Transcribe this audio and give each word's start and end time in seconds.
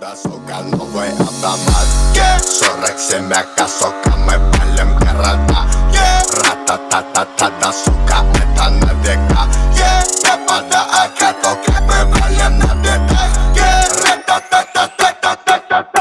Да, 0.00 0.16
сука, 0.16 0.60
новый 0.62 1.10
автомат 1.10 1.86
47 2.42 3.28
ка, 3.28 3.68
сука, 3.68 4.16
мы 4.16 4.32
палим 4.50 4.96
города 4.98 5.66
Ра-та-та-та-та, 6.42 7.50
да, 7.60 7.70
сука, 7.70 8.24
это 8.34 8.70
на 8.70 8.94
века 9.02 9.46
Запада 10.22 10.80
АК, 10.90 11.20
то 11.42 11.50
как 11.66 11.82
мы 11.82 11.98
валим 12.14 12.58
на 12.60 12.74
бедах 12.76 13.30
Ра-та-та-та-та-та-та-та 14.02 16.00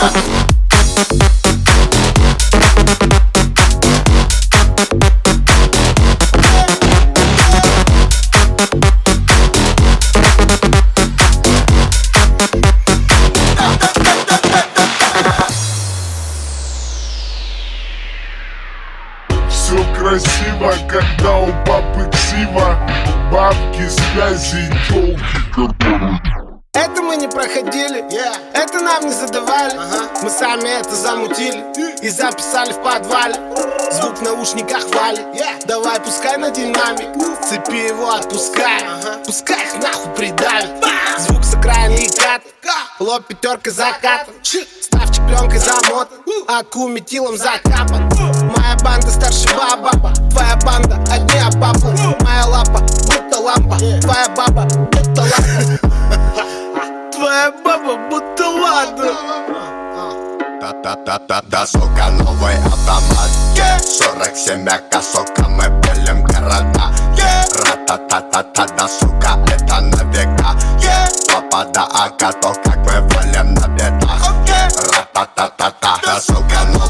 Все 0.00 0.08
красиво, 19.94 20.72
когда 20.88 21.36
у 21.36 21.52
папы 21.66 22.10
ксива 22.10 22.78
Бабки, 23.30 23.86
связи, 23.86 24.72
телки, 24.88 25.20
Это 25.56 26.49
мы 27.10 27.16
не 27.16 27.26
проходили, 27.26 28.04
это 28.54 28.80
нам 28.80 29.04
не 29.04 29.12
задавали. 29.12 29.74
Мы 30.22 30.30
сами 30.30 30.68
это 30.68 30.94
замутили 30.94 31.64
и 32.02 32.08
записали 32.08 32.72
в 32.72 32.80
подвале. 32.84 33.34
Звук 33.90 34.18
в 34.18 34.22
наушниках 34.22 34.84
валит. 34.94 35.26
Давай 35.66 35.98
пускай 35.98 36.36
на 36.36 36.50
динамик. 36.50 37.08
Цепи 37.44 37.88
его 37.88 38.12
отпускай. 38.12 38.84
Пускай 39.26 39.66
их 39.66 39.82
нахуй 39.82 40.14
придавит. 40.14 40.70
Звук 41.18 41.42
с 41.42 41.54
окраин 41.54 41.94
и 41.94 42.08
кат. 42.08 42.42
Лоб 43.00 43.26
пятерка 43.26 43.72
закатан 43.72 44.34
Ставчик 44.44 45.26
пленкой 45.26 45.58
замотан. 45.58 46.18
Аку 46.46 46.86
метилом 46.86 47.36
закапан. 47.36 48.08
Моя 48.56 48.76
банда 48.84 49.10
старше 49.10 49.48
баба. 49.56 50.12
Твоя 50.30 50.56
банда 50.64 50.94
одни 51.12 51.40
обапы 51.40 51.88
Моя 52.20 52.46
лапа 52.46 52.78
будто 52.78 53.40
лампа. 53.40 53.76
Твоя 54.00 54.28
баба 54.28 54.68
будто 54.92 55.22
лампа 55.22 55.90
Твоя 57.40 57.52
баба 57.64 57.96
будто 58.10 58.50
ладно 58.50 59.16
Да-да-да-да-да, 60.60 61.66
сука, 61.66 62.10
новый 62.10 62.54
автомат. 62.56 63.30
47 63.82 64.66
ка, 64.90 65.00
сука, 65.00 65.48
мы 65.48 65.64
пилим 65.80 66.22
города. 66.22 66.92
Ра-та-та-та-та, 67.64 68.66
да, 68.76 68.88
сука, 68.88 69.38
это 69.50 69.80
на 69.80 70.04
века 70.12 70.54
Попада 71.32 71.84
АК, 71.94 72.40
то 72.42 72.52
как 72.62 72.76
мы 72.76 73.08
валим 73.08 73.54
на 73.54 73.68
бедах. 73.68 74.34
Ра-та-та-та-та, 74.92 75.96
да, 76.04 76.20
сука, 76.20 76.60
новый 76.66 76.74
автомат 76.74 76.80
47 76.80 76.89